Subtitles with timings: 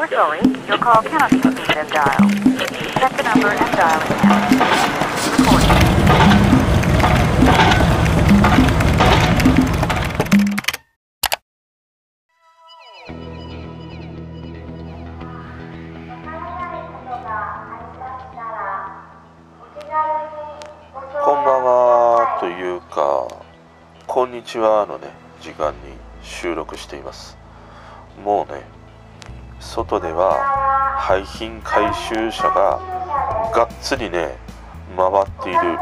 [0.00, 2.32] We're sorry, your call cannot be received as dialed.
[2.96, 4.40] Check the number and dial it now.
[5.36, 5.90] Recording.
[24.06, 25.12] こんにちはのね、
[25.42, 25.78] 時間に
[26.22, 27.36] 収録しています。
[28.24, 28.62] もうね、
[29.60, 30.34] 外では
[30.98, 32.80] 廃品回収車が
[33.54, 34.36] がっつりね、
[34.96, 35.78] 回っている、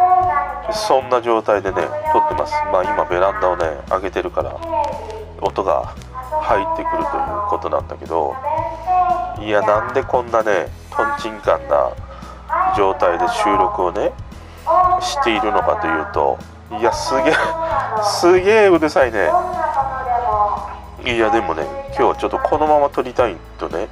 [0.73, 1.77] そんな状態でね、
[2.12, 2.52] 撮ってます。
[2.72, 4.55] まあ今ベランダをね、開けてるから、
[5.41, 5.95] 音が
[6.42, 8.34] 入ってくるということなんだけど、
[9.41, 11.92] いや、なんでこんなね、とんちんかんな
[12.77, 14.12] 状態で収録をね、
[15.00, 16.38] しているのかというと
[16.78, 17.34] いやすげえ
[18.05, 19.30] すげえうるさいね
[21.09, 23.89] いやでもね今日はちょっとこのまま撮りたいとね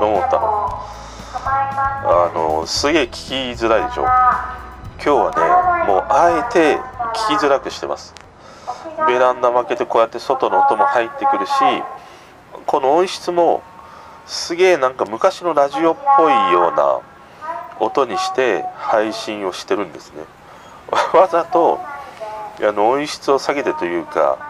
[0.00, 0.40] 思った。
[0.40, 4.02] のあのすげえ聞きづらいでしょ。
[4.02, 6.78] 今日はねもうあえて
[7.28, 8.14] 聞きづらくしてます。
[9.06, 11.52] ベランダ負けてこうやって外の音も入ってくるし
[12.66, 13.62] この音質も
[14.26, 17.00] すげえなんか昔のラジオっぽいような
[17.78, 20.22] 音にして配信をしてるんですね。
[21.12, 21.78] わざと
[22.60, 24.47] あの音質を下げてというか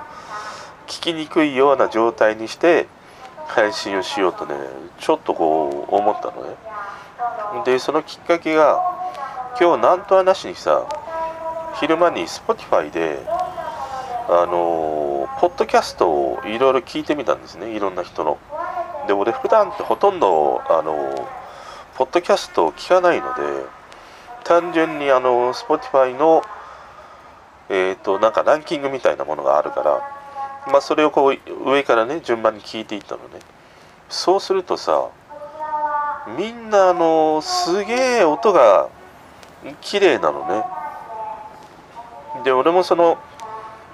[0.89, 2.87] 聞きにくいような状態にして
[3.47, 4.55] 配信をしようとね
[4.99, 6.57] ちょっとこう思ったのね。
[7.65, 8.81] でそのきっかけが
[9.61, 10.87] 今日なんとはなしにさ
[11.79, 17.71] 昼間に Spotify であのポッドキャストをいろいろ聞いてみたんですね。
[17.71, 18.39] いろんな人の。
[19.07, 21.29] で俺普段ってほとんどあの
[21.97, 23.43] ポッドキャストを聞かないので
[24.45, 26.43] 単純にあの Spotify の
[27.71, 30.18] えっ、となんかランキングみたいなものがあるから
[30.67, 33.41] まあそれをこう上からね順番に聞いていったのね。
[34.09, 35.09] そうするとさ
[36.37, 38.89] みんなあのすげえ音が
[39.81, 40.65] 綺麗なのね。
[42.45, 43.19] で俺もその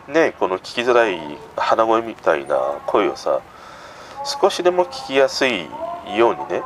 [0.08, 1.18] ねこの聞きづらい
[1.56, 2.56] 鼻声みたいな
[2.86, 3.40] 声をさ
[4.40, 5.66] 少しでも聞きやすい
[6.16, 6.62] ようにね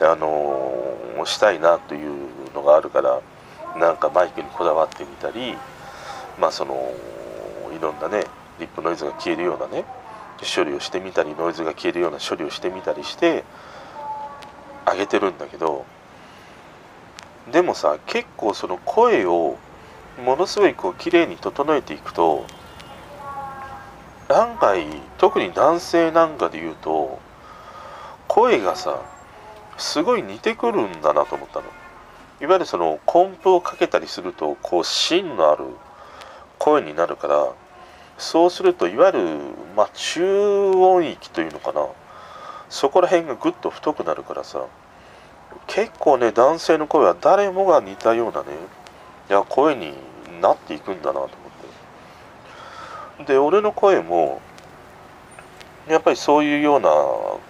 [0.00, 0.74] あのー
[1.26, 2.12] したいなという
[2.54, 3.20] のがあるから
[3.78, 5.56] なんかマイクにこだわってみたり
[6.38, 6.92] まあその
[7.76, 8.24] いろんなね
[8.60, 9.84] リップノイズが消えるようなね
[10.56, 13.44] 処理をしてみたりノイズが消えるような処理をしてみたりして
[14.84, 15.86] あげてるんだけど
[17.50, 19.56] でもさ結構その声を
[20.24, 22.46] ものすごいこう綺麗に整えていくと
[24.28, 24.86] 案外
[25.18, 27.20] 特に男性なんかで言うと
[28.28, 29.02] 声がさ
[29.76, 31.66] すごい似てくるんだなと思ったの。
[32.40, 35.64] いわゆるそのコンプをかけたりするとこう芯のある
[36.58, 37.52] 声になるから
[38.18, 39.38] そうするといわゆる、
[39.76, 41.86] まあ、中音域というのかな。
[42.68, 44.66] そこら辺がぐっと太くなるからさ。
[45.66, 48.48] 結構ね男性の声は誰もが似たようなね
[49.30, 49.94] いや声に
[50.40, 51.28] なっていくんだなと思っ
[53.18, 53.32] て。
[53.32, 54.40] で俺の声も
[55.88, 56.90] やっぱりそういうような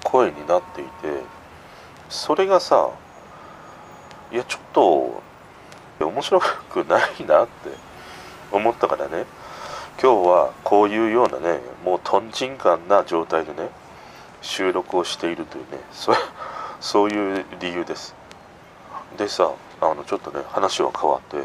[0.04, 0.90] 声になっていて
[2.08, 2.90] それがさ
[4.30, 5.22] いやちょっと
[6.04, 7.70] 面白くないなって
[8.52, 9.24] 思ったからね。
[10.02, 13.68] 今日はこういうようなねもうとんちんかんな状態でね
[14.42, 16.12] 収録をしているというねそ
[16.80, 18.14] そういう理由です。
[19.16, 19.50] でさ
[19.80, 21.38] あのちょっとね話は変わって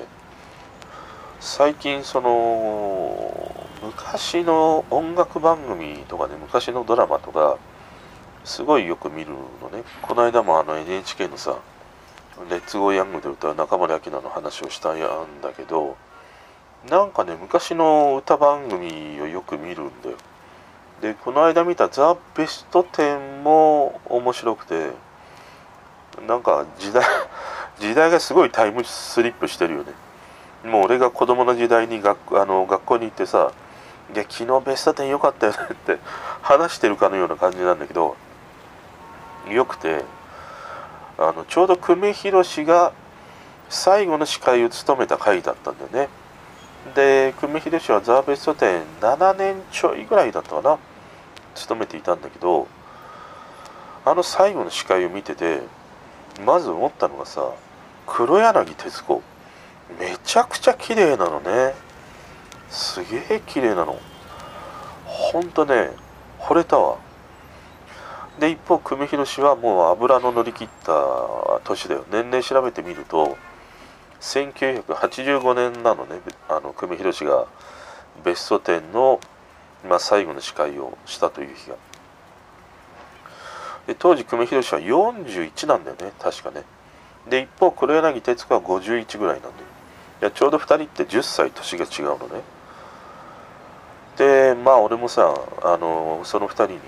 [1.39, 3.51] 最近その
[3.81, 7.57] 昔の音楽番組とかね昔のドラマとか
[8.43, 9.31] すごいよく見る
[9.61, 9.83] のね。
[10.01, 11.55] この間もあの NHK のさ
[12.49, 14.99] 「レッツゴーヤング」で歌う中森明菜の話をしたん
[15.41, 15.95] だけど
[16.87, 20.17] なんかね昔の歌番組をよく見るんだよ。
[21.01, 24.91] でこの間見た「ザ・ベスト10」も面白くて
[26.27, 27.03] なんか時代
[27.79, 29.93] 時代がすごいタイムスリップしてるよね。
[30.63, 33.51] もう俺が子供の時代に学あの学校に行ってさ
[34.13, 35.99] 「いや昨日ベスト10良かったよね」って
[36.41, 38.15] 話してるかのような感じなんだけど
[39.47, 40.03] よくて
[41.17, 42.91] あのちょうど久米宏が
[43.69, 46.09] 最後の司会を務めた回だったんだよね。
[46.95, 50.77] で久米宏はザ・ベスト10 7年ちょいぐらいだったかな
[51.55, 52.67] 務めていたんだけど
[54.05, 55.61] あの最後の司会を見てて
[56.45, 57.51] まず思ったのがさ
[58.07, 59.21] 黒柳徹子
[59.99, 61.73] めちゃくちゃ綺麗なのね。
[62.69, 63.99] すげえ綺麗なの。
[65.05, 65.89] ほんとね
[66.39, 66.97] 惚れたわ。
[68.39, 72.05] で一方久米宏はもう油の乗り切った年だよ。
[72.11, 73.37] 年齢調べてみると
[74.21, 76.19] 1985年なのね
[76.49, 77.47] あの久米宏が
[78.23, 79.19] ベスト10の、
[79.87, 81.75] まあ、最後の司会をしたという日が。
[83.87, 86.63] で当時久米宏は41なんだよね確かね。
[87.29, 89.63] で一方黒柳徹子は51ぐらいなんで
[90.21, 92.41] いやちょうど2人って10歳年が違うのね。
[94.17, 95.33] でまあ俺もさ
[95.63, 96.79] あのその2人に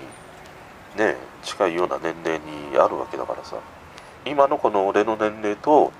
[0.96, 3.56] ね近いような年齢にあるわけだからさ。
[4.24, 5.92] 今のこの俺の年齢と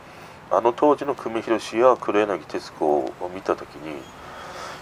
[0.54, 4.02] あの当時の久米宏や黒柳徹子を見た時に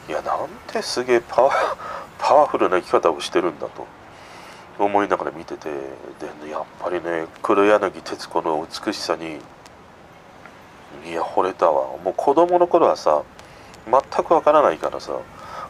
[0.09, 1.21] いやなんてすげえ
[2.19, 3.87] パワフルな生き方をしてるんだと
[4.81, 9.41] 思いながら見ててでやっぱりね黒柳徹子の美しさに
[11.05, 11.97] いや惚れたわ。
[12.03, 13.23] もう子供の頃はさ
[13.87, 15.13] 全くわからないからさ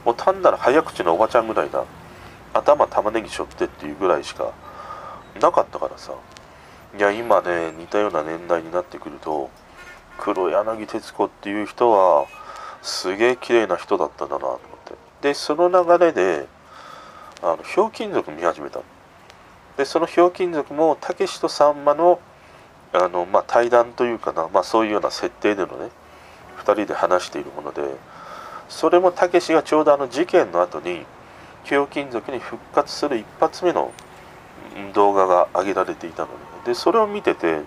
[0.06, 1.85] もう単なる早口のおばちゃんぐらいだ。
[2.55, 4.49] 頭玉ねぎしょってっていうぐらいしか
[5.41, 6.12] なかったからさ。
[6.97, 9.50] いや今ね似たような年代になってくると
[10.21, 12.27] 黒柳徹子っていう人は
[12.83, 14.95] すげえ綺麗な人だったんだなと思って。
[15.23, 16.47] でその流れで
[17.43, 18.81] あのひょうきん族見始めた
[19.77, 22.21] でそのひょうきん族もたけしとさんまの
[22.93, 25.91] あの、まあ、対談というかな、まあ、そういうような設定でのね
[26.59, 27.83] 2人で話しているもので
[28.69, 31.05] それもたけしがちょうどあの事件の後に
[31.65, 33.93] ひょうきん族に復活する一発目の
[34.95, 36.35] 動画が上げられていたのね。
[36.67, 37.63] でそれを見てて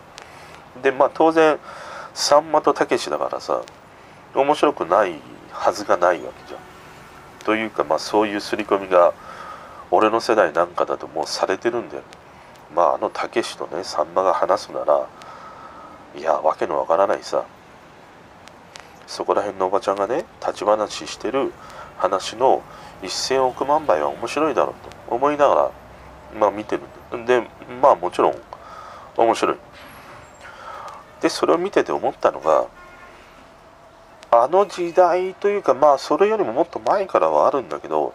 [0.82, 1.60] でまあ当然
[2.14, 3.62] さんまとたけしだからさ
[4.36, 5.16] 面白くない
[5.52, 6.60] はずがないわけじゃん。
[7.46, 9.14] というかまあそういう刷り込みが
[9.92, 12.04] 俺の世代なんかだともうされてるんだよ。
[12.76, 15.08] まああのたけしとねさんまが話すなら
[16.16, 17.46] いやわけのわからないさ
[19.08, 21.52] そこら辺のおばちゃんがね立ち話してる
[21.98, 22.64] 話の
[23.02, 25.72] 1,000億万倍は面白いだろうと思いながら
[26.40, 26.78] まあ見て
[27.12, 27.48] るんでで
[27.82, 28.36] まあもちろん
[29.18, 29.58] 面白い。
[31.24, 32.68] でそれを見てて思ったのが
[34.30, 38.14] あの時代というかまあそれよりももっと前からはあるんだけど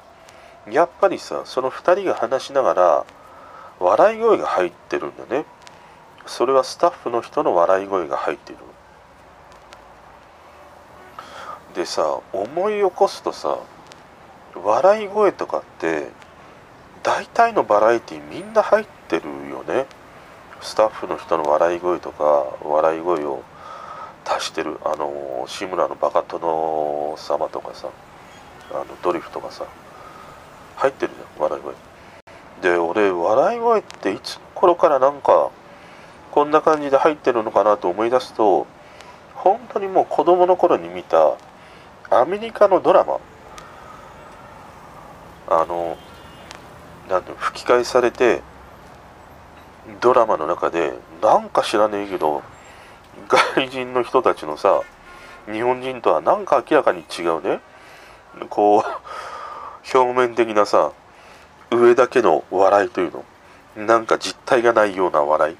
[0.71, 3.07] やっぱりさその2人が話しながら
[3.81, 5.47] 笑い声が入ってるんだね。
[6.27, 8.59] それはスタッフの人の笑い声が入ってる。
[11.75, 13.59] でさ思い起こすとさ
[14.55, 16.09] 笑い声とかって
[17.03, 19.87] 大体のバラエティみんな入ってるよね。
[20.61, 23.43] スタッフの人の笑い声とか笑い声を
[24.25, 27.89] 足してるあの志村のバカ殿様とかさ
[28.71, 29.65] あのドリフとかさ
[30.77, 31.75] 入ってるじゃん笑い声。
[32.61, 35.51] で俺笑い声っていつ頃からなんか
[36.33, 38.67] こんな感じで入ってるのかなと思い出すと
[39.35, 41.37] 本当にもう子供の頃に見た
[42.11, 43.19] アメリカのドラマ。
[45.51, 45.97] あの
[47.09, 48.43] なんて吹き替えされて
[50.01, 50.93] ドラマの中で
[51.23, 52.43] なんか知らねえけど
[53.29, 54.83] 外人の人たちのさ
[55.51, 57.61] 日本人とはなんか明らかに違うね。
[58.51, 60.93] こう表面的なさ
[61.71, 63.25] 上だけの笑いというの。
[63.87, 65.55] なんか実体がないような笑い。
[65.55, 65.57] っ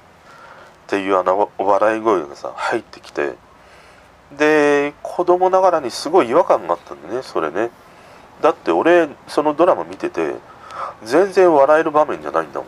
[0.87, 3.33] ていうあの笑い声がさ入ってきて。
[4.37, 7.71] で子供ながらにすごい違和感があったんだねそれね。
[8.41, 10.35] だって俺そのドラマ見てて
[11.03, 12.67] 全然笑える場面じゃないんだもん。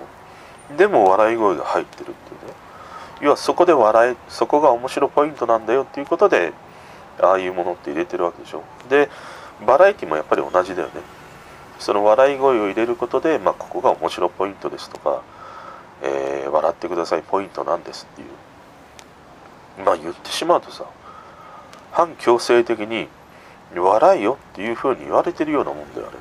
[0.77, 2.53] でも笑い声が入ってるっていうね。
[3.21, 6.53] 要はそこで笑いそこが面白ポイントなんだよっていうことで
[7.19, 8.63] ああいうものって入れてるわけでしょ。
[8.89, 9.09] で
[9.65, 11.01] バラエティもやっぱり同じだよね。
[11.79, 15.23] その笑い声を入れることで、まあ、ここが面白ポイントですとか、
[16.03, 18.27] えー、笑ってくださいポイントなんですっていう。
[19.85, 20.85] まあ言ってしまうとさ
[21.91, 23.07] 反強制的に
[23.75, 26.11] 笑いよっていうふうに言われてるようなもんだよあ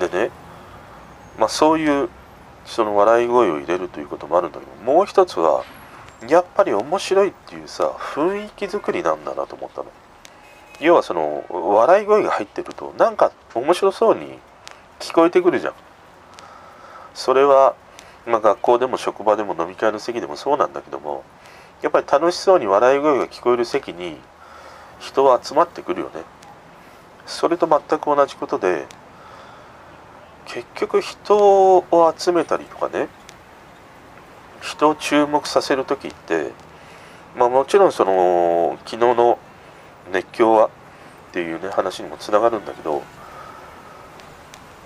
[0.00, 0.08] れって。
[0.08, 0.30] でね
[1.38, 2.08] まあそういう
[2.64, 5.64] その笑い声を入れるということもあるんだけどもう一つは
[6.28, 9.86] やっぱり面白いっていうさ雰囲気作りなんだなと思ったの。
[10.80, 14.38] 要はその笑い声が入ってるとなんか面白そうに
[14.98, 15.74] 聞こえてくるじゃん。
[17.14, 17.74] それは、
[18.26, 21.24] まあ、学校でも職場でも飲み会の席でもそうなんだけども
[21.82, 24.16] やっぱり楽しそうに笑い声が聞こえる席に
[24.98, 26.22] 人は集まってくるよね。
[27.26, 28.86] それと全く同じことで
[30.52, 33.08] 結局人を集めたりとかね
[34.60, 36.50] 人を注目させる時って
[37.38, 39.38] まあもちろんその昨日の
[40.12, 40.70] 熱狂はっ
[41.32, 43.02] ていうね話にもつながるんだけど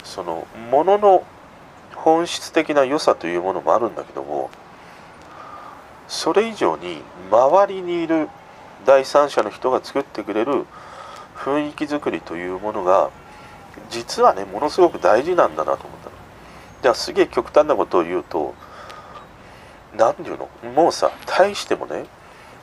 [0.04, 1.24] そのものの
[1.96, 4.50] 本質的な良さというものもあるんだけども
[6.06, 8.28] それ以上に周りにいる
[8.84, 10.64] 第三者の人が作ってくれる
[11.34, 13.10] 雰囲気作りというものが
[13.90, 16.16] 実はねものすごく大事なんだなと思ったの。
[16.82, 18.54] じゃあすげえ極端なことを言うと
[19.96, 20.72] 何て言うの？
[20.72, 22.04] もうさ大してもね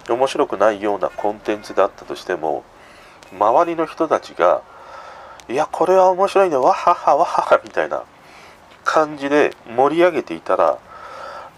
[0.10, 2.64] 面白くないようなコンテンツだったとしても
[3.32, 4.62] 周りの人たちが
[5.50, 8.04] 「いやこれは面白いねわははわはは」みたいな
[8.84, 10.78] 感じで盛り上げていたら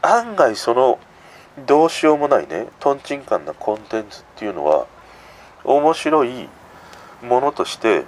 [0.01, 0.99] 案外その
[1.65, 4.85] どうしようもないねとんちんかんなコンテンツっていうのは
[5.63, 6.47] 面白い
[7.23, 8.05] ものとして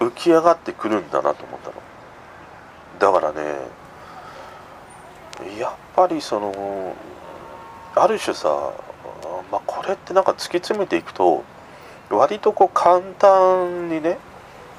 [0.00, 1.74] 浮き上がってくるんだなと思ったの。
[2.98, 3.58] だからね
[5.58, 6.94] やっぱりその
[7.94, 8.72] ある種さ、
[9.50, 11.44] まあ、これってなんか突き詰めていくと
[12.10, 14.18] 割とこう簡単にね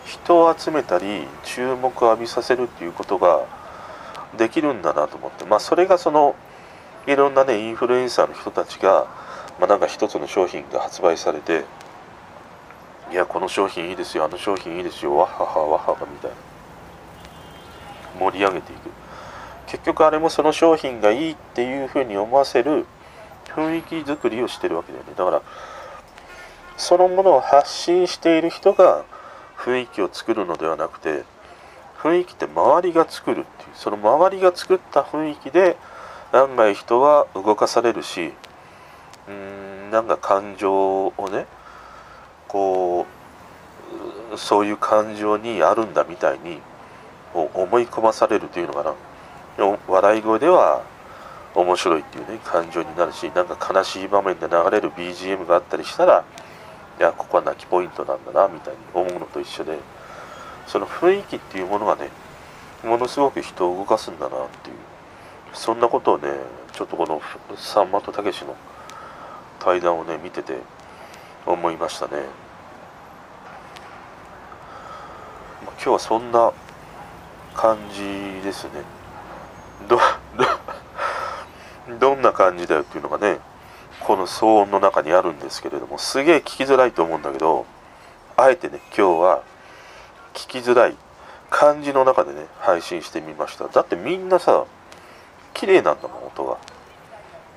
[0.06, 3.46] 人を集めたり注目を浴びさせるっていうことが
[4.38, 5.46] できるんだなと思って。
[5.46, 6.36] まあそれがその
[7.08, 9.08] いろんなねインフルエンサーの人たちが、
[9.60, 11.66] まあ、なんか一つの商品が発売されて
[13.12, 16.38] いやこの商品いいですよあの商品いいですよわははわははみたいな。
[18.20, 18.90] 盛り上げていく。
[19.68, 22.86] 結局あれもその商品がいいっていうふうに思わせる
[23.48, 25.12] 雰囲気作りをしてるわけだよね。
[25.16, 25.42] だから
[26.78, 29.04] そのものを発信している人が
[29.58, 31.24] 雰囲気を作るのではなくて
[32.00, 35.78] 雰囲気って周りが作るっていうその周りが作った雰囲気で
[36.32, 38.32] 案外人は動かされるし
[39.28, 41.46] うーんなんか感情をね
[42.52, 43.06] こ
[44.34, 46.60] うそういう感情にあるんだみたいに
[47.34, 48.94] 思い込まされるというのかな。
[49.88, 50.84] 笑い声では
[51.54, 56.24] 面白いっていうね感情になるしなんか悲しい場面で流れる BGM があったりしたら
[57.00, 59.78] いやここは泣きポイントなんだなみたいに思うのと一緒で
[60.68, 62.10] その雰囲気っていうものがね
[62.84, 64.76] ものすごく人を動かすんだなっていう
[65.54, 66.30] そんなことをね
[66.74, 67.22] ちょっとこの
[67.58, 68.56] さんまとたけしの
[69.60, 70.58] 対談をね見てて
[71.46, 72.24] 思いましたね、
[75.64, 76.54] 今日はそんな
[77.56, 78.84] 感じですね。
[79.88, 80.00] ど
[82.00, 83.40] どんな感じだよっていうのがね
[84.00, 87.66] この騒音の中にあるんですけれどもすげえ聞きづらいと思うんだけど
[88.38, 89.44] あえてね今日は
[90.34, 90.96] 聞きづらい
[91.50, 93.68] 感じの中でね配信してみました。
[93.68, 94.66] だってみんなさ
[95.54, 96.58] 綺麗なんだもん音が。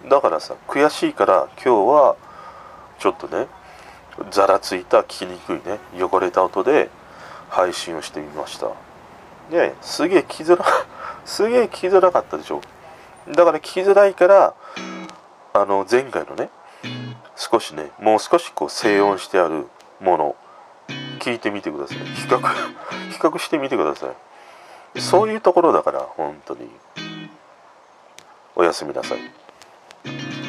[0.09, 2.17] だからさ悔しいから今日は
[2.99, 3.47] ちょっとね
[4.30, 6.90] ざらついた聞きにくいね汚れた音で
[7.49, 8.68] 配信をしてみました。
[9.50, 10.64] ですげえ聞きづら
[11.25, 12.61] すげえ聞きづらかったでしょ。
[13.28, 14.54] だから聞きづらいから
[15.52, 16.50] あの前回のね
[17.37, 19.66] 少しねもう少しこう静音してある
[20.00, 20.37] もの
[21.18, 21.99] 聞いてみてください。
[21.99, 22.38] 比較
[23.11, 24.06] 比較してみてくださ
[24.94, 25.00] い。
[25.00, 26.71] そういうところだから本当に。
[28.56, 30.44] おやすみなさい。